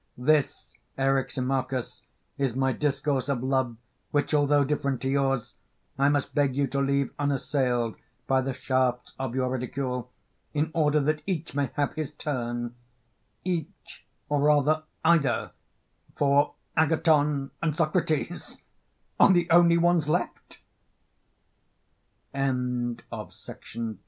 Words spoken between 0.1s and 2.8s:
This, Eryximachus, is my